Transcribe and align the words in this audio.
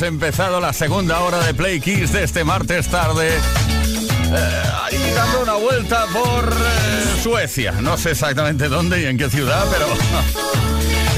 Hemos 0.00 0.14
empezado 0.14 0.60
la 0.60 0.72
segunda 0.72 1.20
hora 1.20 1.40
de 1.44 1.52
Play 1.52 1.78
Kiss 1.78 2.10
de 2.12 2.24
este 2.24 2.42
martes 2.42 2.88
tarde. 2.88 3.28
Eh, 3.28 4.62
ahí 4.82 5.12
dando 5.14 5.42
una 5.42 5.54
vuelta 5.56 6.06
por 6.06 6.50
eh, 6.50 7.20
Suecia. 7.22 7.72
No 7.72 7.98
sé 7.98 8.12
exactamente 8.12 8.70
dónde 8.70 9.02
y 9.02 9.04
en 9.04 9.18
qué 9.18 9.28
ciudad, 9.28 9.62
pero 9.70 9.86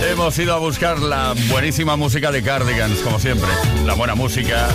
hemos 0.11 0.37
ido 0.37 0.55
a 0.55 0.59
buscar 0.59 0.99
la 0.99 1.33
buenísima 1.49 1.95
música 1.95 2.33
de 2.33 2.43
Cardigans, 2.43 2.99
como 3.03 3.21
siempre. 3.21 3.49
La 3.87 3.95
buena 3.95 4.17
música, 4.17 4.67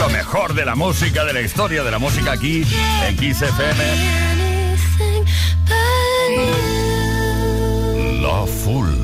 lo 0.00 0.08
mejor 0.08 0.54
de 0.54 0.64
la 0.64 0.74
música, 0.74 1.24
de 1.24 1.32
la 1.32 1.40
historia 1.40 1.84
de 1.84 1.92
la 1.92 2.00
música 2.00 2.32
aquí 2.32 2.64
en 3.06 3.16
Kiss 3.16 3.40
FM. 3.40 3.84
La 8.20 8.46
Full. 8.46 9.03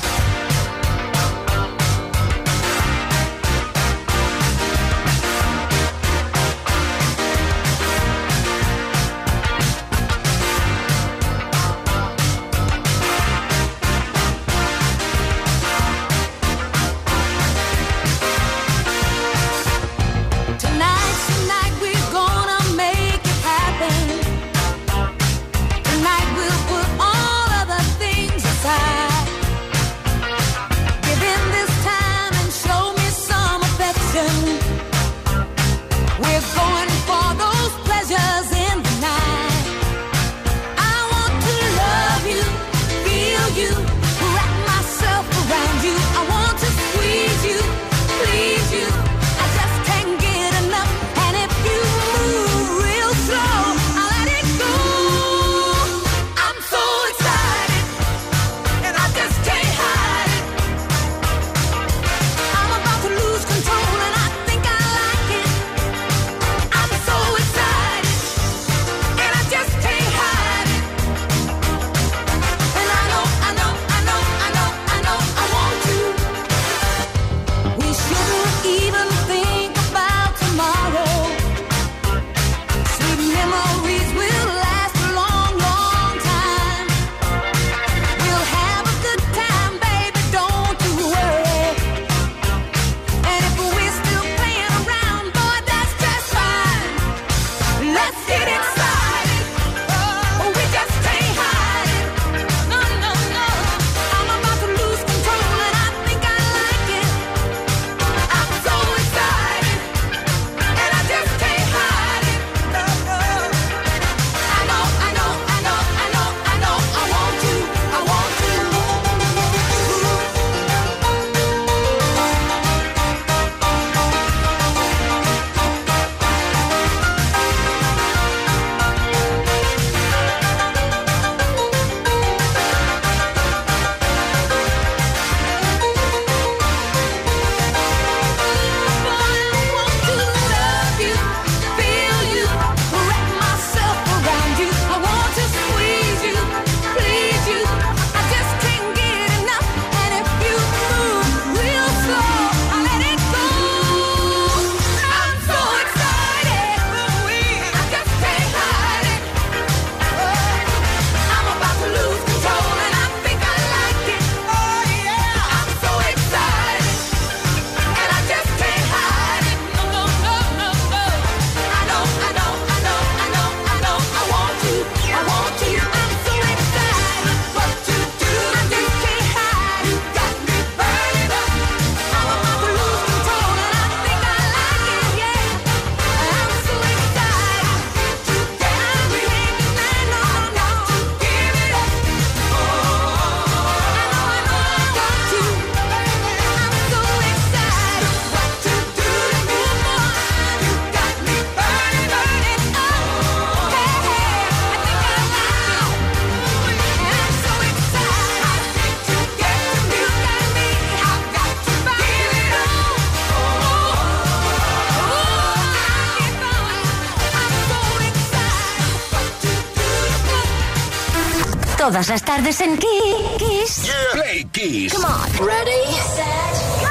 Todas 222.01 222.09
las 222.09 222.23
tardes 222.23 222.61
en 222.61 222.79
Kiss. 222.79 223.91
Play 224.13 224.45
Kiss. 224.45 224.91
Come 224.91 225.05
on. 225.05 225.47
Ready, 225.47 225.85
set, 226.15 226.81
go. 226.81 226.89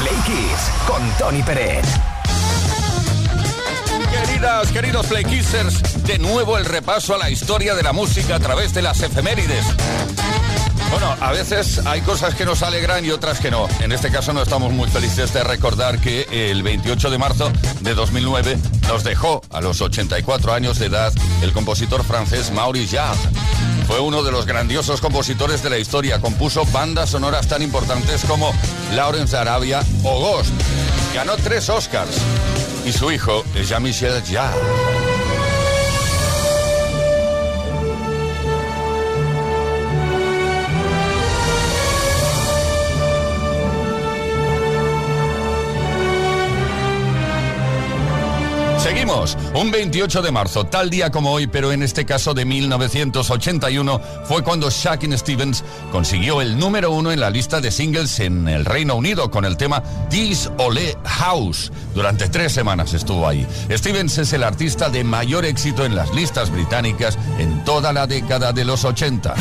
Play 0.00 0.16
Kiss 0.26 0.70
con 0.88 1.08
Tony 1.18 1.40
Pérez. 1.44 1.86
Queridas, 4.10 4.72
queridos 4.72 5.06
Play 5.06 5.24
Kissers, 5.24 6.04
de 6.04 6.18
nuevo 6.18 6.58
el 6.58 6.64
repaso 6.64 7.14
a 7.14 7.18
la 7.18 7.30
historia 7.30 7.76
de 7.76 7.84
la 7.84 7.92
música 7.92 8.34
a 8.34 8.40
través 8.40 8.74
de 8.74 8.82
las 8.82 9.00
efemérides. 9.02 9.64
Bueno, 10.90 11.14
a 11.20 11.32
veces 11.32 11.80
hay 11.86 12.00
cosas 12.00 12.34
que 12.34 12.44
nos 12.44 12.62
alegran 12.62 13.04
y 13.04 13.10
otras 13.10 13.38
que 13.38 13.50
no. 13.50 13.68
En 13.80 13.92
este 13.92 14.10
caso 14.10 14.32
no 14.32 14.42
estamos 14.42 14.72
muy 14.72 14.88
felices 14.88 15.32
de 15.32 15.44
recordar 15.44 16.00
que 16.00 16.26
el 16.30 16.62
28 16.62 17.10
de 17.10 17.18
marzo 17.18 17.52
de 17.80 17.94
2009 17.94 18.58
nos 18.88 19.04
dejó 19.04 19.42
a 19.50 19.60
los 19.60 19.80
84 19.80 20.52
años 20.52 20.78
de 20.78 20.86
edad 20.86 21.12
el 21.42 21.52
compositor 21.52 22.04
francés 22.04 22.52
Maurice 22.52 22.96
Jarre. 22.96 23.43
Fue 23.86 24.00
uno 24.00 24.22
de 24.22 24.32
los 24.32 24.46
grandiosos 24.46 25.00
compositores 25.00 25.62
de 25.62 25.70
la 25.70 25.78
historia. 25.78 26.20
Compuso 26.20 26.64
bandas 26.66 27.10
sonoras 27.10 27.46
tan 27.48 27.62
importantes 27.62 28.24
como 28.24 28.52
Lawrence 28.92 29.36
Arabia 29.36 29.82
o 30.02 30.20
Ghost. 30.20 30.52
Ganó 31.14 31.36
tres 31.36 31.68
Oscars. 31.68 32.16
Y 32.84 32.92
su 32.92 33.10
hijo 33.10 33.44
Jean-Michel 33.54 34.22
Jarre. 34.24 34.83
Un 49.54 49.70
28 49.70 50.20
de 50.20 50.32
marzo, 50.32 50.64
tal 50.64 50.90
día 50.90 51.10
como 51.10 51.32
hoy, 51.32 51.46
pero 51.46 51.72
en 51.72 51.82
este 51.82 52.04
caso 52.04 52.34
de 52.34 52.44
1981, 52.44 54.00
fue 54.24 54.42
cuando 54.42 54.68
Shakin' 54.68 55.16
Stevens 55.16 55.64
consiguió 55.92 56.40
el 56.42 56.58
número 56.58 56.90
uno 56.90 57.12
en 57.12 57.20
la 57.20 57.30
lista 57.30 57.60
de 57.60 57.70
singles 57.70 58.18
en 58.20 58.48
el 58.48 58.64
Reino 58.64 58.96
Unido 58.96 59.30
con 59.30 59.44
el 59.44 59.56
tema 59.56 59.82
This 60.10 60.50
Ole 60.58 60.96
House. 61.04 61.70
Durante 61.94 62.28
tres 62.28 62.52
semanas 62.52 62.94
estuvo 62.94 63.28
ahí. 63.28 63.46
Stevens 63.70 64.18
es 64.18 64.32
el 64.32 64.42
artista 64.42 64.88
de 64.88 65.04
mayor 65.04 65.44
éxito 65.44 65.84
en 65.84 65.94
las 65.94 66.12
listas 66.12 66.50
británicas 66.50 67.16
en 67.38 67.64
toda 67.64 67.92
la 67.92 68.06
década 68.06 68.52
de 68.52 68.64
los 68.64 68.84
80. 68.84 69.34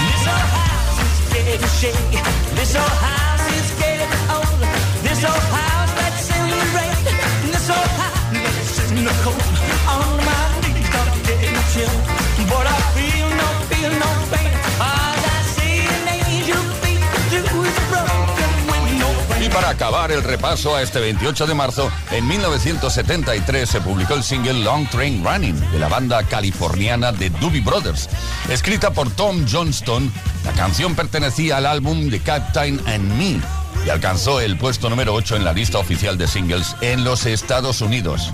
Y 19.43 19.49
para 19.49 19.69
acabar 19.69 20.11
el 20.11 20.23
repaso 20.23 20.73
a 20.73 20.81
este 20.81 21.01
28 21.01 21.47
de 21.47 21.53
marzo, 21.53 21.91
en 22.11 22.25
1973 22.27 23.69
se 23.69 23.81
publicó 23.81 24.13
el 24.13 24.23
single 24.23 24.63
Long 24.63 24.87
Train 24.89 25.23
Running 25.23 25.59
de 25.71 25.79
la 25.79 25.89
banda 25.89 26.23
californiana 26.23 27.11
de 27.11 27.29
Doobie 27.29 27.61
Brothers. 27.61 28.09
Escrita 28.49 28.91
por 28.91 29.11
Tom 29.11 29.45
Johnston, 29.49 30.11
la 30.45 30.53
canción 30.53 30.95
pertenecía 30.95 31.57
al 31.57 31.65
álbum 31.65 32.09
The 32.09 32.21
Captain 32.21 32.79
and 32.87 33.17
Me 33.17 33.41
y 33.85 33.89
alcanzó 33.89 34.39
el 34.39 34.57
puesto 34.57 34.89
número 34.89 35.13
8 35.13 35.35
en 35.35 35.43
la 35.43 35.51
lista 35.51 35.77
oficial 35.77 36.17
de 36.17 36.27
singles 36.27 36.77
en 36.79 37.03
los 37.03 37.25
Estados 37.25 37.81
Unidos. 37.81 38.33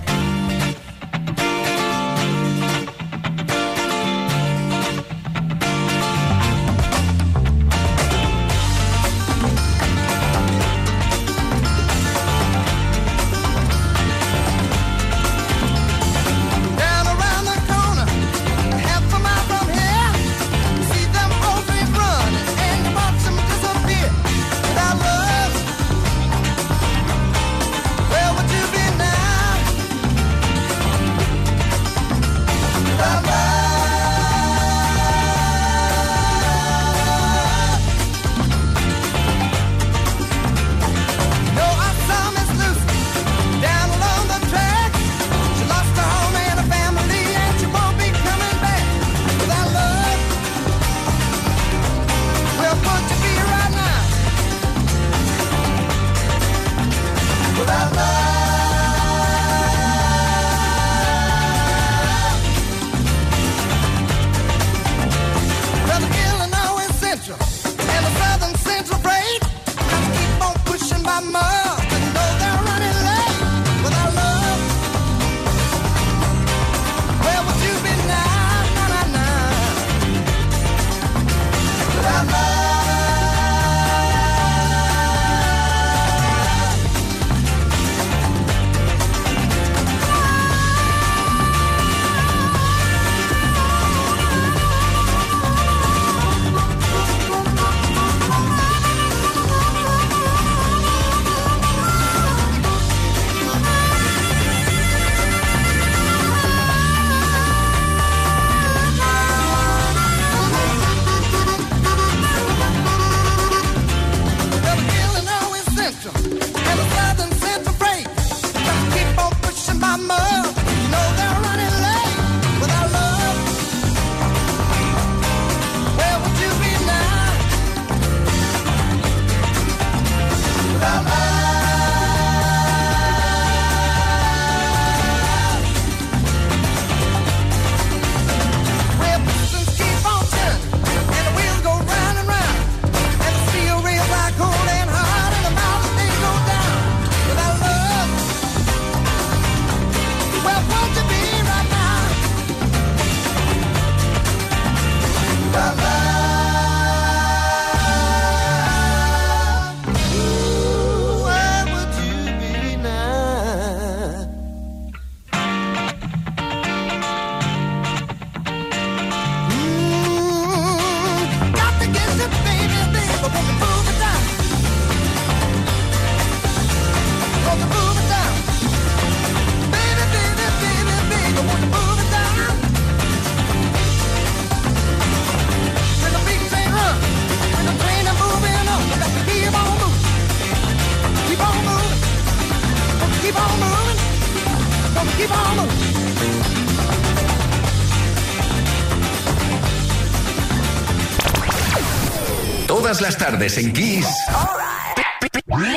Tardes 203.40 203.56
en 203.58 203.72
Kiss. 203.72 204.06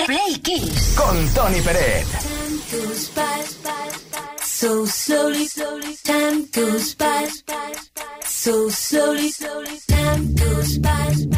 Play 0.05 0.41
Kiss. 0.41 0.95
Con 0.95 1.33
Tony 1.33 1.61
by 1.61 1.73
so 4.41 4.85
slowly, 4.85 5.47
slowly. 5.47 5.95
Time 6.03 6.45
goes 6.51 6.95
by 6.95 7.27
so 8.25 8.69
slowly, 8.69 9.29
slowly. 9.29 9.79
Time 9.87 10.35
goes 10.35 10.77
by 10.79 11.32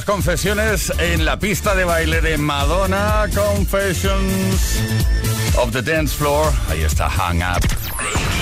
las 0.00 0.04
confesiones 0.06 0.90
en 0.98 1.26
la 1.26 1.38
pista 1.38 1.74
de 1.74 1.84
baile 1.84 2.22
de 2.22 2.38
Madonna, 2.38 3.26
Confessions 3.34 4.80
of 5.58 5.72
the 5.72 5.82
Dance 5.82 6.16
Floor. 6.16 6.50
Ahí 6.70 6.82
está 6.82 7.10
Hang 7.10 7.42
Up. 7.42 7.66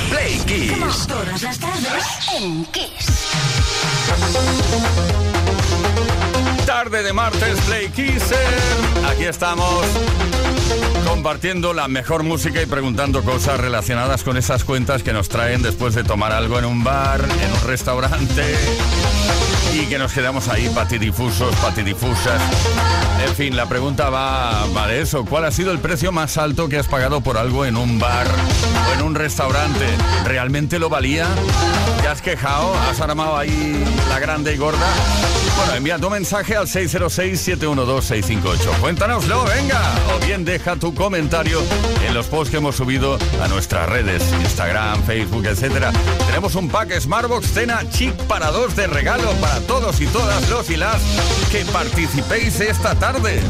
Play 0.08 0.38
Kiss. 0.46 1.06
Todas 1.08 1.42
las 1.42 1.58
tardes 1.58 2.04
en 2.36 2.64
Kiss. 2.66 3.06
Tarde 6.64 7.02
de 7.02 7.12
martes, 7.12 7.58
Play 7.62 7.88
Kisser. 7.88 8.38
Aquí 9.10 9.24
estamos 9.24 9.84
compartiendo 11.08 11.72
la 11.72 11.88
mejor 11.88 12.22
música 12.22 12.62
y 12.62 12.66
preguntando 12.66 13.24
cosas 13.24 13.58
relacionadas 13.58 14.22
con 14.22 14.36
esas 14.36 14.62
cuentas 14.62 15.02
que 15.02 15.12
nos 15.12 15.28
traen 15.28 15.62
después 15.62 15.94
de 15.94 16.04
tomar 16.04 16.32
algo 16.32 16.58
en 16.58 16.66
un 16.66 16.84
bar, 16.84 17.20
en 17.20 17.52
un 17.52 17.66
restaurante 17.66 18.54
y 19.74 19.86
que 19.86 19.98
nos 19.98 20.12
quedamos 20.12 20.48
ahí 20.48 20.68
patidifusos, 20.70 21.54
patidifusas. 21.56 22.40
En 23.26 23.34
fin, 23.34 23.56
la 23.56 23.68
pregunta 23.68 24.10
va, 24.10 24.66
va 24.76 24.86
de 24.86 25.00
eso. 25.00 25.24
¿Cuál 25.24 25.44
ha 25.44 25.50
sido 25.50 25.72
el 25.72 25.78
precio 25.78 26.12
más 26.12 26.38
alto 26.38 26.68
que 26.68 26.78
has 26.78 26.86
pagado 26.86 27.20
por 27.20 27.36
algo 27.36 27.64
en 27.64 27.76
un 27.76 27.98
bar 27.98 28.26
o 28.26 28.94
en 28.94 29.02
un 29.02 29.14
restaurante? 29.14 29.86
¿Realmente 30.24 30.78
lo 30.78 30.88
valía? 30.88 31.26
¿Te 32.00 32.08
has 32.08 32.22
quejado? 32.22 32.74
¿Has 32.90 33.00
armado 33.00 33.36
ahí 33.36 33.84
la 34.08 34.18
grande 34.18 34.54
y 34.54 34.56
gorda? 34.56 34.86
Bueno, 35.58 35.74
envía 35.74 35.98
tu 35.98 36.08
mensaje 36.08 36.56
al 36.56 36.68
606-712-658. 36.68 38.78
Cuéntanoslo, 38.80 39.44
venga. 39.44 39.80
O 40.14 40.24
bien 40.24 40.44
deja 40.44 40.76
tu 40.76 40.94
comentario 40.94 41.60
en 42.06 42.14
los 42.14 42.26
posts 42.26 42.52
que 42.52 42.58
hemos 42.58 42.76
subido 42.76 43.18
a 43.42 43.48
nuestras 43.48 43.88
redes, 43.88 44.22
Instagram, 44.40 45.02
Facebook, 45.02 45.46
etcétera. 45.46 45.90
Tenemos 46.26 46.54
un 46.54 46.68
pack 46.68 47.00
Smartbox 47.00 47.52
Cena 47.52 47.82
Chic 47.90 48.14
para 48.28 48.52
dos 48.52 48.76
de 48.76 48.86
regalo 48.86 49.32
para 49.40 49.58
todos 49.60 50.00
y 50.00 50.06
todas 50.06 50.48
los 50.48 50.70
y 50.70 50.76
las 50.76 51.02
que 51.50 51.64
participéis 51.66 52.60
esta 52.60 52.94
tarde. 52.94 53.42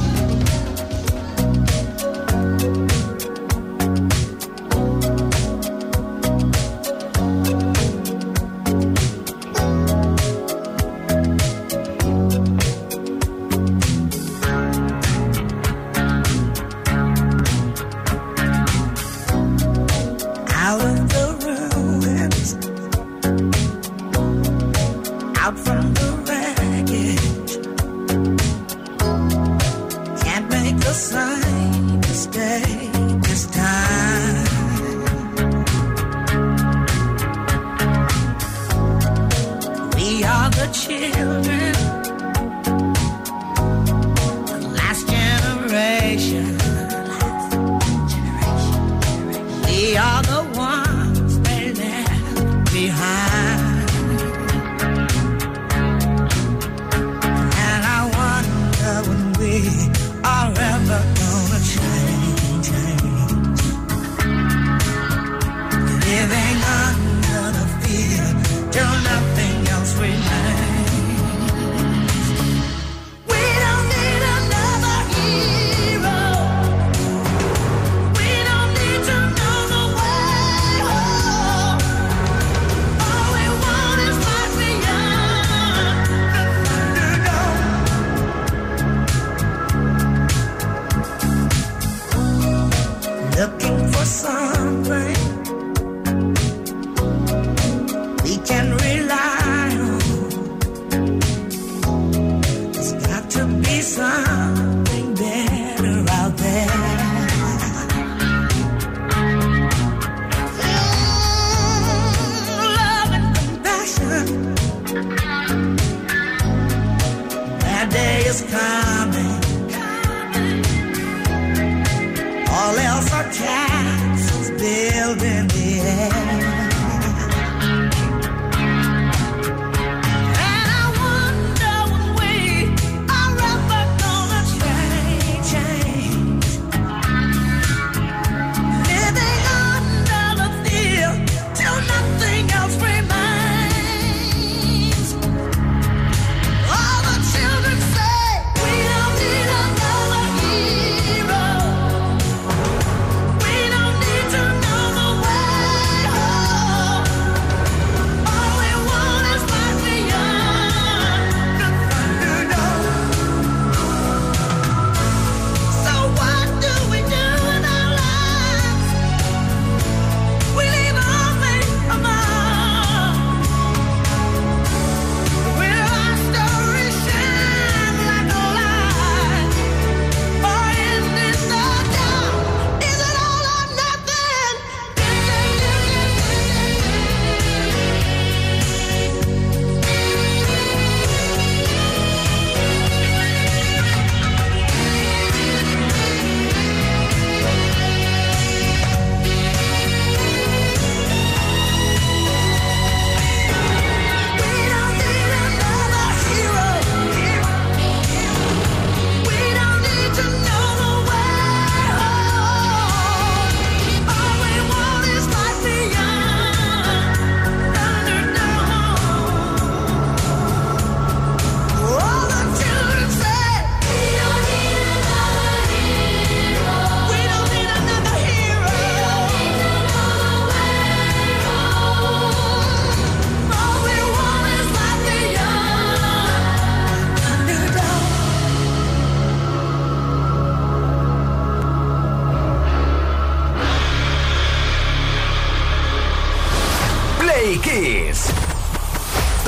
Santiago. 49.88 50.37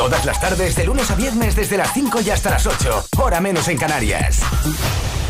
Todas 0.00 0.24
las 0.24 0.40
tardes, 0.40 0.74
de 0.76 0.84
lunes 0.86 1.10
a 1.10 1.14
viernes, 1.14 1.54
desde 1.54 1.76
las 1.76 1.92
5 1.92 2.22
y 2.22 2.30
hasta 2.30 2.48
las 2.48 2.66
8. 2.66 3.04
Hora 3.18 3.38
menos 3.38 3.68
en 3.68 3.76
Canarias. 3.76 4.40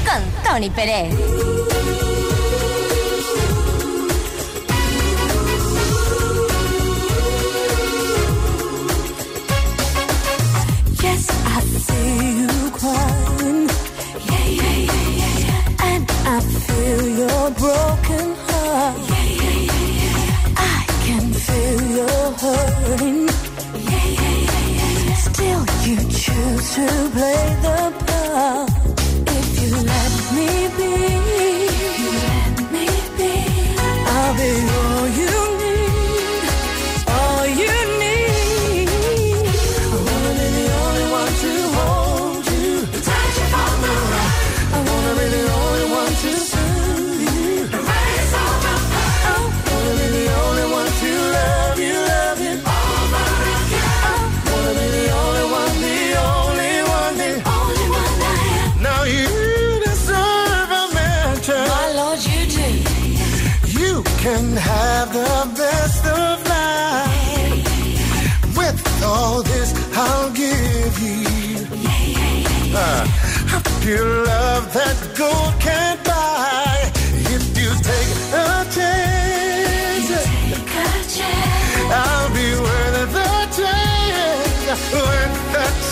Con 0.07 0.23
Tony 0.45 0.71
Pérez. 0.71 1.13
Yes, 11.03 11.27
I 11.45 11.61
see 11.81 12.43
you 12.43 12.71
crying. 12.71 13.69
Yeah, 14.25 14.47
yeah, 14.47 14.77
yeah, 14.87 15.09
yeah, 15.19 15.39
yeah. 15.41 15.97
And 15.97 16.09
I 16.27 16.41
feel 16.41 17.09
your 17.19 17.51
broken 17.59 18.37
heart. 18.47 18.97
Yeah, 19.09 19.25
yeah, 19.25 19.67
yeah, 19.67 19.99
yeah. 19.99 20.55
I 20.57 20.87
can 21.05 21.33
feel 21.33 21.83
your 21.97 22.33
hurting. 22.39 23.20
to 26.57 27.11
play 27.13 27.57
the 27.63 27.93
part. 28.07 28.71
If 29.27 29.63
you 29.63 29.71
let 29.77 30.13
me 30.35 30.70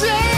say 0.01 0.38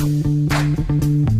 Música 0.00 1.39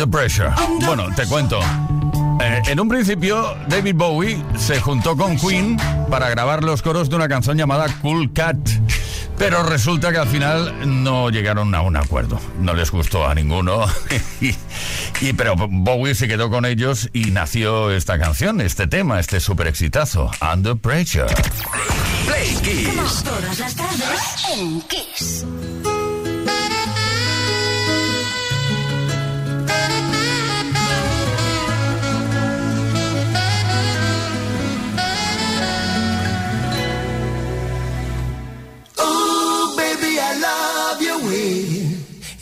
Under 0.00 0.18
Pressure. 0.18 0.50
Bueno, 0.86 1.08
te 1.14 1.26
cuento. 1.26 1.60
Eh, 2.40 2.62
en 2.68 2.80
un 2.80 2.88
principio, 2.88 3.54
David 3.68 3.96
Bowie 3.96 4.42
se 4.56 4.80
juntó 4.80 5.14
con 5.14 5.36
Queen 5.36 5.76
para 6.08 6.30
grabar 6.30 6.64
los 6.64 6.80
coros 6.80 7.10
de 7.10 7.16
una 7.16 7.28
canción 7.28 7.58
llamada 7.58 7.86
Cool 8.00 8.32
Cat. 8.32 8.56
Pero 9.36 9.62
resulta 9.62 10.10
que 10.10 10.16
al 10.16 10.26
final 10.28 11.04
no 11.04 11.28
llegaron 11.28 11.74
a 11.74 11.82
un 11.82 11.98
acuerdo. 11.98 12.40
No 12.60 12.72
les 12.72 12.90
gustó 12.90 13.26
a 13.28 13.34
ninguno. 13.34 13.84
y, 14.40 14.54
y- 15.20 15.32
pero 15.34 15.54
Bowie 15.56 16.14
se 16.14 16.26
quedó 16.28 16.48
con 16.48 16.64
ellos 16.64 17.10
y 17.12 17.30
nació 17.32 17.90
esta 17.90 18.18
canción, 18.18 18.62
este 18.62 18.86
tema, 18.86 19.20
este 19.20 19.38
super 19.38 19.66
exitazo, 19.66 20.30
Under 20.54 20.76
Pressure. 20.76 21.26
Play 22.26 22.54
Kiss. 22.62 23.22
Todas 23.22 23.58
las 23.58 23.74
tardes 23.76 24.46
en 24.56 24.80
Kiss. 24.82 25.44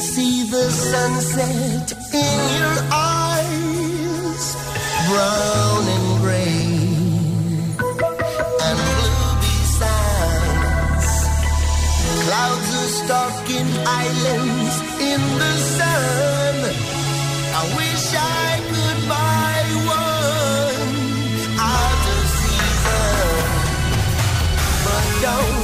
See 0.00 0.44
the 0.44 0.70
sunset 0.70 1.92
in 2.14 2.38
your 2.58 2.78
eyes, 2.90 4.44
brown 5.08 5.82
and 5.96 6.20
gray, 6.22 6.64
and 8.66 8.78
blue 8.88 9.28
besides. 9.44 11.10
Clouds 12.24 12.70
are 12.80 12.92
stalking 13.02 13.70
islands 13.86 14.74
in 15.10 15.20
the 15.42 15.54
sun. 15.76 16.54
I 17.52 17.62
wish 17.76 18.04
I 18.16 18.48
could 18.72 19.00
buy 19.06 19.60
one 20.00 20.88
out 21.60 22.02
of 22.16 22.24
season. 22.40 23.36
But 24.86 25.04
don't, 25.24 25.59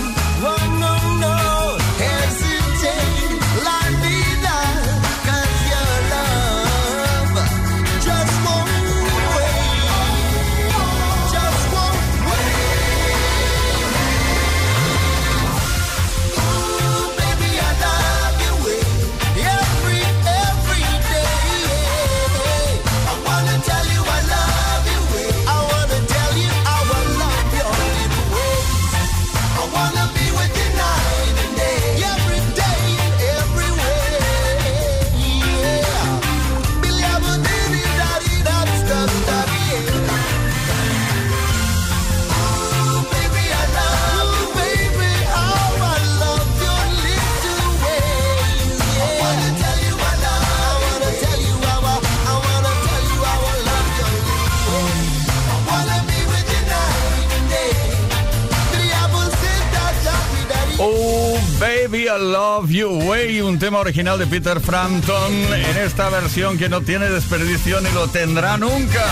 Love 62.19 62.71
You 62.71 62.89
Way, 62.89 63.41
un 63.41 63.59
tema 63.59 63.79
original 63.79 64.19
de 64.19 64.27
Peter 64.27 64.61
Frampton 64.61 65.33
en 65.33 65.77
esta 65.79 66.09
versión 66.09 66.57
que 66.57 66.69
no 66.69 66.81
tiene 66.81 67.09
desperdicio 67.09 67.81
ni 67.81 67.91
lo 67.91 68.09
tendrá 68.09 68.57
nunca. 68.57 69.05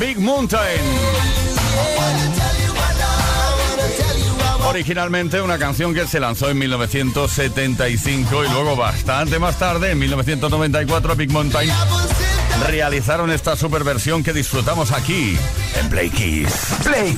Big 0.00 0.18
Mountain. 0.18 0.80
Originalmente 4.66 5.40
una 5.40 5.58
canción 5.58 5.94
que 5.94 6.06
se 6.06 6.20
lanzó 6.20 6.50
en 6.50 6.58
1975 6.58 8.44
y 8.44 8.48
luego 8.48 8.76
bastante 8.76 9.38
más 9.38 9.58
tarde, 9.58 9.92
en 9.92 9.98
1994, 9.98 11.16
Big 11.16 11.30
Mountain 11.30 11.70
realizaron 12.66 13.30
esta 13.30 13.56
super 13.56 13.84
versión 13.84 14.22
que 14.22 14.32
disfrutamos 14.32 14.92
aquí 14.92 15.36
en 15.80 15.88
Play 15.88 16.10
Kiss. 16.10 16.52
Play. 16.82 17.16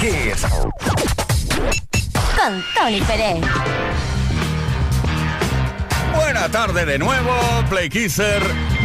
Con 2.42 2.64
Tony 2.74 3.00
Pérez. 3.02 3.44
Buena 6.14 6.48
tarde 6.48 6.86
de 6.86 6.98
nuevo, 6.98 7.34
Play 7.68 7.90
Kisser. 7.90 8.42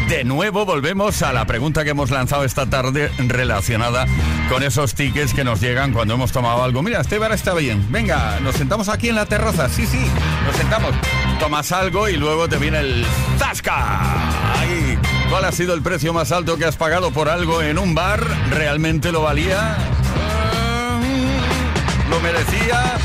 De 0.09 0.25
nuevo 0.25 0.65
volvemos 0.65 1.21
a 1.21 1.31
la 1.31 1.45
pregunta 1.45 1.85
que 1.85 1.91
hemos 1.91 2.11
lanzado 2.11 2.43
esta 2.43 2.65
tarde 2.69 3.09
relacionada 3.17 4.07
con 4.49 4.61
esos 4.61 4.93
tickets 4.93 5.33
que 5.33 5.45
nos 5.45 5.61
llegan 5.61 5.93
cuando 5.93 6.15
hemos 6.15 6.33
tomado 6.33 6.63
algo. 6.63 6.83
Mira, 6.83 6.99
este 6.99 7.17
bar 7.17 7.31
está 7.31 7.53
bien. 7.53 7.89
Venga, 7.91 8.39
nos 8.41 8.55
sentamos 8.55 8.89
aquí 8.89 9.07
en 9.07 9.15
la 9.15 9.25
terraza. 9.25 9.69
Sí, 9.69 9.85
sí, 9.87 10.05
nos 10.45 10.55
sentamos. 10.57 10.91
Tomas 11.39 11.71
algo 11.71 12.09
y 12.09 12.17
luego 12.17 12.49
te 12.49 12.57
viene 12.57 12.79
el 12.79 13.05
Zasca. 13.37 14.59
Ahí. 14.59 14.99
¿Cuál 15.29 15.45
ha 15.45 15.51
sido 15.53 15.73
el 15.73 15.81
precio 15.81 16.11
más 16.13 16.33
alto 16.33 16.57
que 16.57 16.65
has 16.65 16.75
pagado 16.75 17.11
por 17.11 17.29
algo 17.29 17.61
en 17.61 17.79
un 17.79 17.95
bar? 17.95 18.21
¿Realmente 18.49 19.13
lo 19.13 19.21
valía? 19.21 19.77
Mm, 20.99 22.09
¿Lo 22.09 22.19
merecía? 22.19 22.97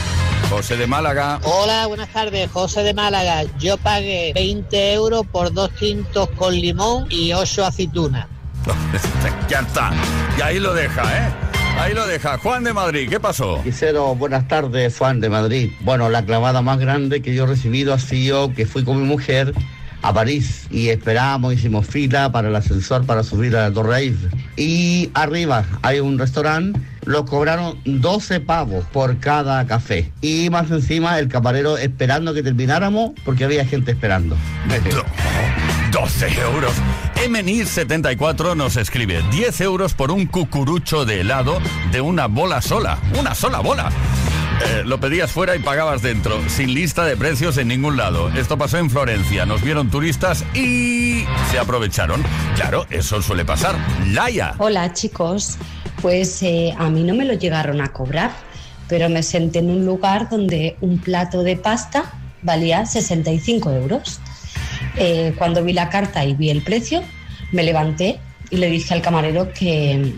José 0.50 0.76
de 0.76 0.88
Málaga. 0.88 1.38
Hola, 1.44 1.86
buenas 1.86 2.08
tardes, 2.08 2.50
José 2.50 2.82
de 2.82 2.92
Málaga. 2.92 3.44
Yo 3.60 3.76
pagué 3.76 4.32
20 4.34 4.94
euros 4.94 5.24
por 5.24 5.52
dos 5.52 5.70
tintos 5.76 6.28
con 6.30 6.52
limón 6.52 7.06
y 7.08 7.32
8 7.32 7.66
aceitunas. 7.66 8.26
ya 9.48 9.60
está. 9.60 9.92
Y 10.36 10.42
ahí 10.42 10.58
lo 10.58 10.74
deja, 10.74 11.02
¿eh? 11.04 11.30
Ahí 11.78 11.94
lo 11.94 12.04
deja. 12.04 12.36
Juan 12.38 12.64
de 12.64 12.72
Madrid, 12.72 13.08
¿qué 13.08 13.20
pasó? 13.20 13.62
Quisero, 13.62 14.16
buenas 14.16 14.48
tardes, 14.48 14.98
Juan 14.98 15.20
de 15.20 15.30
Madrid. 15.30 15.70
Bueno, 15.82 16.10
la 16.10 16.24
clavada 16.24 16.62
más 16.62 16.80
grande 16.80 17.22
que 17.22 17.32
yo 17.32 17.44
he 17.44 17.46
recibido 17.46 17.94
ha 17.94 18.00
sido 18.00 18.52
que 18.52 18.66
fui 18.66 18.84
con 18.84 19.00
mi 19.00 19.06
mujer 19.06 19.54
a 20.02 20.12
París 20.12 20.66
y 20.70 20.88
esperábamos, 20.88 21.54
hicimos 21.54 21.86
fila 21.86 22.32
para 22.32 22.48
el 22.48 22.56
ascensor 22.56 23.04
para 23.06 23.22
subir 23.22 23.56
a 23.56 23.68
la 23.68 23.72
Torre 23.72 23.98
Eiffel. 23.98 24.30
Y 24.56 25.10
arriba 25.14 25.64
hay 25.82 26.00
un 26.00 26.18
restaurante, 26.18 26.80
nos 27.06 27.28
cobraron 27.28 27.78
12 27.84 28.40
pavos 28.40 28.84
por 28.92 29.18
cada 29.18 29.66
café. 29.66 30.12
Y 30.20 30.50
más 30.50 30.70
encima 30.70 31.18
el 31.18 31.28
camarero 31.28 31.78
esperando 31.78 32.34
que 32.34 32.42
termináramos 32.42 33.12
porque 33.24 33.44
había 33.44 33.64
gente 33.64 33.92
esperando. 33.92 34.36
12 35.92 36.40
euros. 36.40 36.72
Emenir74 37.16 38.56
nos 38.56 38.76
escribe 38.76 39.22
10 39.30 39.60
euros 39.62 39.94
por 39.94 40.10
un 40.10 40.26
cucurucho 40.26 41.04
de 41.04 41.20
helado 41.20 41.58
de 41.92 42.00
una 42.00 42.26
bola 42.26 42.62
sola. 42.62 42.98
Una 43.18 43.34
sola 43.34 43.60
bola. 43.60 43.90
Eh, 44.62 44.82
lo 44.84 45.00
pedías 45.00 45.32
fuera 45.32 45.56
y 45.56 45.58
pagabas 45.58 46.02
dentro, 46.02 46.38
sin 46.48 46.74
lista 46.74 47.04
de 47.04 47.16
precios 47.16 47.56
en 47.56 47.68
ningún 47.68 47.96
lado. 47.96 48.28
Esto 48.30 48.58
pasó 48.58 48.76
en 48.78 48.90
Florencia. 48.90 49.46
Nos 49.46 49.62
vieron 49.62 49.90
turistas 49.90 50.44
y 50.54 51.24
se 51.50 51.58
aprovecharon. 51.58 52.22
Claro, 52.56 52.86
eso 52.90 53.22
suele 53.22 53.44
pasar. 53.44 53.76
Laia. 54.08 54.54
Hola 54.58 54.92
chicos, 54.92 55.56
pues 56.02 56.42
eh, 56.42 56.74
a 56.78 56.90
mí 56.90 57.04
no 57.04 57.14
me 57.14 57.24
lo 57.24 57.34
llegaron 57.34 57.80
a 57.80 57.92
cobrar, 57.92 58.32
pero 58.88 59.08
me 59.08 59.22
senté 59.22 59.60
en 59.60 59.70
un 59.70 59.86
lugar 59.86 60.28
donde 60.28 60.76
un 60.80 60.98
plato 60.98 61.42
de 61.42 61.56
pasta 61.56 62.12
valía 62.42 62.84
65 62.84 63.70
euros. 63.70 64.20
Eh, 64.96 65.34
cuando 65.38 65.64
vi 65.64 65.72
la 65.72 65.88
carta 65.88 66.24
y 66.24 66.34
vi 66.34 66.50
el 66.50 66.62
precio, 66.62 67.02
me 67.52 67.62
levanté 67.62 68.20
y 68.50 68.56
le 68.56 68.68
dije 68.68 68.92
al 68.92 69.00
camarero 69.00 69.52
que, 69.52 70.12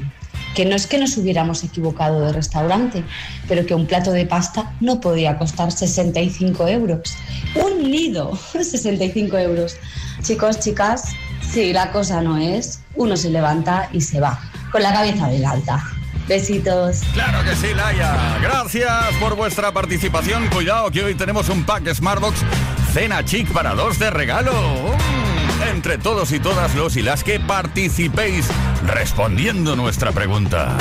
que 0.54 0.64
no 0.64 0.76
es 0.76 0.86
que 0.86 0.98
nos 0.98 1.16
hubiéramos 1.16 1.64
equivocado 1.64 2.20
de 2.20 2.32
restaurante, 2.32 3.04
pero 3.48 3.64
que 3.66 3.74
un 3.74 3.86
plato 3.86 4.12
de 4.12 4.26
pasta 4.26 4.72
no 4.80 5.00
podía 5.00 5.38
costar 5.38 5.72
65 5.72 6.68
euros. 6.68 7.16
Un 7.54 7.90
nido, 7.90 8.38
65 8.52 9.38
euros. 9.38 9.76
Chicos, 10.22 10.60
chicas, 10.60 11.04
si 11.50 11.72
la 11.72 11.90
cosa 11.90 12.20
no 12.20 12.38
es, 12.38 12.80
uno 12.94 13.16
se 13.16 13.30
levanta 13.30 13.88
y 13.92 14.00
se 14.00 14.20
va, 14.20 14.40
con 14.70 14.82
la 14.82 14.92
cabeza 14.92 15.28
bien 15.28 15.46
alta. 15.46 15.82
Besitos. 16.28 17.00
Claro 17.14 17.42
que 17.44 17.56
sí, 17.56 17.74
Laia. 17.74 18.38
Gracias 18.40 19.14
por 19.20 19.34
vuestra 19.34 19.72
participación. 19.72 20.46
Cuidado 20.48 20.90
que 20.90 21.02
hoy 21.02 21.14
tenemos 21.16 21.48
un 21.48 21.64
pack 21.64 21.92
Smartbox 21.92 22.38
Cena 22.92 23.24
Chic 23.24 23.52
para 23.52 23.74
dos 23.74 23.98
de 23.98 24.10
regalo. 24.10 24.52
Entre 25.72 25.96
todos 25.96 26.32
y 26.32 26.38
todas 26.38 26.74
los 26.74 26.96
y 26.96 27.02
las 27.02 27.24
que 27.24 27.40
participéis 27.40 28.46
respondiendo 28.86 29.74
nuestra 29.74 30.12
pregunta. 30.12 30.76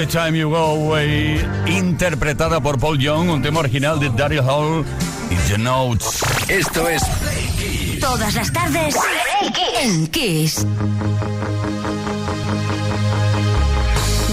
Every 0.00 0.10
Time 0.10 0.38
You 0.38 0.48
Go 0.48 0.56
Away, 0.56 1.46
interpretada 1.66 2.58
por 2.58 2.78
Paul 2.78 2.98
Young, 2.98 3.28
un 3.28 3.42
tema 3.42 3.60
original 3.60 4.00
de 4.00 4.08
Daryl 4.08 4.40
Hall 4.40 4.82
y 5.28 5.34
The 5.46 5.58
Notes. 5.58 6.22
Esto 6.48 6.88
es 6.88 7.02
Todas 8.00 8.34
las 8.34 8.50
tardes 8.50 8.94
en 9.78 10.06
Kiss. 10.06 10.64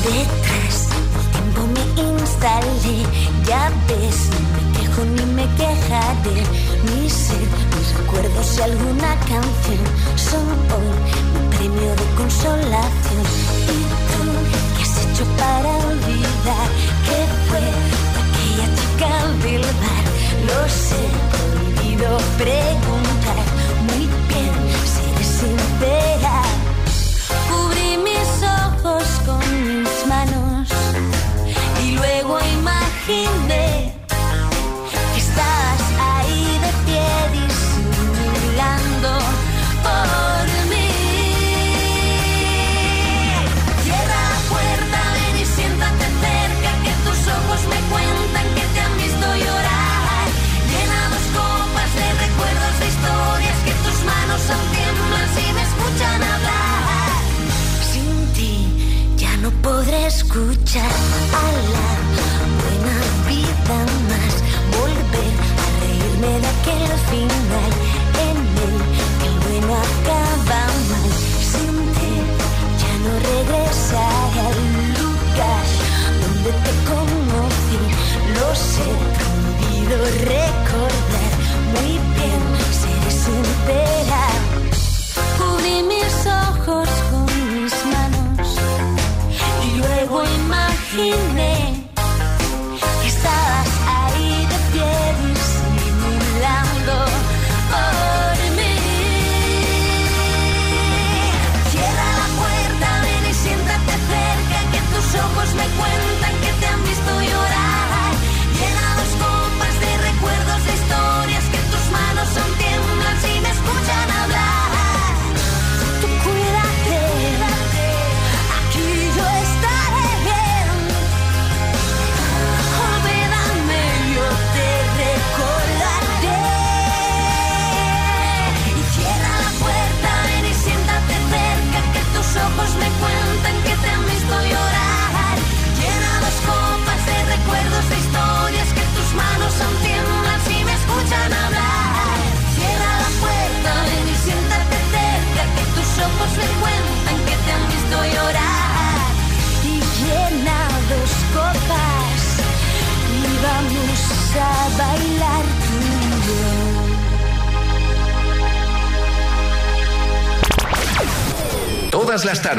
Detrás 0.05 0.87
del 0.89 1.31
tiempo 1.33 1.67
me 1.73 1.81
instalé, 2.21 3.03
ya 3.45 3.69
ves, 3.89 4.29
no 4.31 4.47
me 4.55 4.79
quejo 4.79 5.03
ni 5.03 5.25
me 5.33 5.45
quejaré. 5.57 6.43
Mi 6.85 7.09
sed, 7.09 7.35
mis 7.75 7.97
recuerdos 7.97 8.57
y 8.57 8.61
alguna 8.61 9.15
canción 9.19 9.83
son 10.15 10.47
hoy 10.71 10.95
mi 11.33 11.57
premio 11.57 11.91
de 11.93 12.05
consolación. 12.15 13.46
Para 15.25 15.69
olvidar 15.77 16.67
que 17.05 17.19
fue 17.47 17.65
aquella 18.21 18.67
chica 18.77 19.11
del 19.43 19.61
bar? 19.61 20.05
Lo 20.45 20.69
sé, 20.69 21.03
prohibido 21.31 22.09
preguntar. 22.37 23.43
Muy 23.87 24.05
bien, 24.29 24.53
seré 24.93 25.23
sincera. 25.23 26.43
Cubrí 27.49 27.97
mis 27.97 28.29
ojos 28.63 29.03
con 29.25 29.41
mis 29.67 30.05
manos 30.07 30.69
y 31.83 31.91
luego 31.91 32.39
imaginé 32.39 32.76
podré 60.07 60.15
escuchar 60.15 60.89
a 61.33 61.51
la 61.71 61.86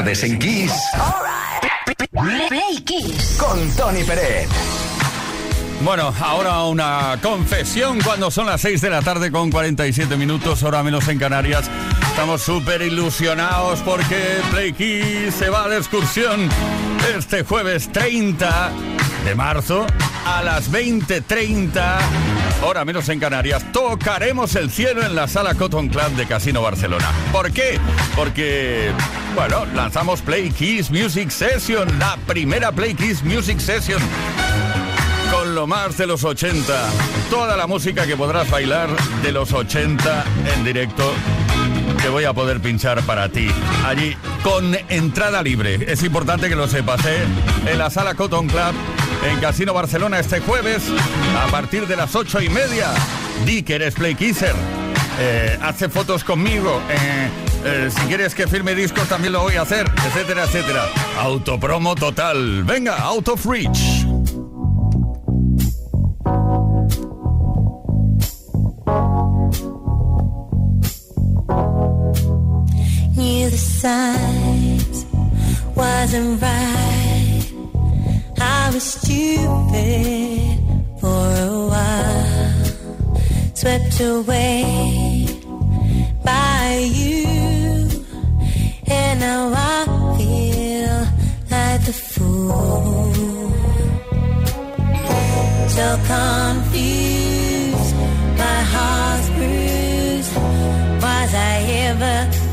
tardes 0.09 0.23
en 0.23 0.39
Kiss. 0.39 0.73
Play 2.47 2.81
Kiss. 2.83 3.37
Con 3.39 3.69
Tony 3.75 4.03
Pérez. 4.03 4.47
Bueno, 5.81 6.13
ahora 6.19 6.63
una 6.63 7.19
confesión 7.21 7.99
cuando 8.01 8.31
son 8.31 8.47
las 8.47 8.61
6 8.61 8.81
de 8.81 8.89
la 8.89 9.01
tarde 9.01 9.31
con 9.31 9.51
47 9.51 10.17
minutos, 10.17 10.63
hora 10.63 10.81
menos 10.81 11.07
en 11.09 11.19
Canarias. 11.19 11.69
Estamos 12.09 12.41
súper 12.41 12.81
ilusionados 12.81 13.81
porque 13.81 14.39
Play 14.51 14.73
Kiss 14.73 15.35
se 15.35 15.49
va 15.49 15.65
a 15.65 15.67
la 15.67 15.77
excursión 15.77 16.49
este 17.15 17.43
jueves 17.43 17.89
30 17.91 18.71
de 19.25 19.35
marzo 19.35 19.85
a 20.25 20.41
las 20.43 20.71
20.30, 20.71 21.97
hora 22.63 22.85
menos 22.85 23.09
en 23.09 23.19
Canarias. 23.19 23.71
Tocaremos 23.71 24.55
el 24.55 24.69
cielo 24.69 25.03
en 25.03 25.15
la 25.15 25.27
sala 25.27 25.55
Cotton 25.55 25.89
Club 25.89 26.09
de 26.15 26.25
Casino 26.25 26.61
Barcelona. 26.61 27.11
¿Por 27.31 27.51
qué? 27.51 27.79
Porque, 28.15 28.91
bueno, 29.39 29.65
lanzamos 29.73 30.21
Play 30.21 30.51
Kiss 30.51 30.91
Music 30.91 31.29
Session, 31.29 31.97
la 31.97 32.17
primera 32.27 32.73
Play 32.73 32.93
Kiss 32.93 33.23
Music 33.23 33.57
Session 33.57 34.01
con 35.31 35.55
lo 35.55 35.65
más 35.65 35.97
de 35.97 36.07
los 36.07 36.25
80. 36.25 36.61
Toda 37.29 37.55
la 37.55 37.65
música 37.65 38.05
que 38.05 38.17
podrás 38.17 38.49
bailar 38.51 38.89
de 39.23 39.31
los 39.31 39.53
80 39.53 40.25
en 40.57 40.65
directo 40.65 41.13
que 42.01 42.09
voy 42.09 42.25
a 42.25 42.33
poder 42.33 42.59
pinchar 42.59 43.01
para 43.03 43.29
ti. 43.29 43.47
Allí 43.85 44.17
con 44.43 44.75
entrada 44.89 45.41
libre. 45.41 45.85
Es 45.87 46.03
importante 46.03 46.49
que 46.49 46.57
lo 46.57 46.67
sepas, 46.67 47.05
¿eh? 47.05 47.23
En 47.65 47.77
la 47.77 47.89
sala 47.89 48.15
Cotton 48.15 48.47
Club 48.47 48.73
en 49.25 49.39
Casino 49.39 49.73
Barcelona 49.73 50.19
este 50.19 50.41
jueves 50.41 50.83
a 51.41 51.49
partir 51.49 51.87
de 51.87 51.95
las 51.95 52.13
ocho 52.13 52.41
y 52.41 52.49
media. 52.49 52.89
Di 53.45 53.63
que 53.63 53.75
eres 53.75 53.93
Play 53.93 54.15
Kisser. 54.15 54.55
Eh, 55.17 55.57
hace 55.61 55.87
fotos 55.87 56.25
conmigo. 56.25 56.81
eh, 56.89 57.48
eh, 57.65 57.89
si 57.91 58.01
quieres 58.07 58.33
que 58.35 58.47
firme 58.47 58.75
discos 58.75 59.07
también 59.07 59.33
lo 59.33 59.41
voy 59.41 59.55
a 59.55 59.61
hacer, 59.61 59.89
etcétera, 60.07 60.43
etcétera. 60.45 60.85
Autopromo 61.19 61.95
total. 61.95 62.63
Venga, 62.63 62.97
Out 62.97 63.29
of 63.29 63.45
Reach. 63.45 64.05
Wasn't 75.75 76.41
right. 76.41 77.53
I 78.41 78.71
was 78.73 78.83
stupid 78.83 80.59
for 80.99 81.07
a 81.07 81.67
while, 81.69 82.65
swept 83.53 84.01
away 84.01 85.28
now 89.19 89.51
I 89.53 89.85
feel 90.17 90.97
like 91.51 91.81
the 91.85 91.93
fool. 91.93 93.51
So 95.77 95.87
confused, 96.13 97.95
my 98.43 98.59
heart's 98.73 99.29
bruised. 99.35 100.35
Was 101.03 101.33
I 101.33 101.55
ever 101.87 102.48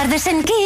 tardes 0.00 0.26
en 0.28 0.42
Kiss. 0.42 0.59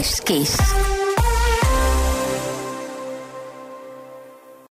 Baby, 0.00 0.08
she's 0.08 0.20
got 0.20 0.30
it. 0.30 0.30
Esto 0.30 0.34
es 0.34 0.56
Kiss. 0.56 0.69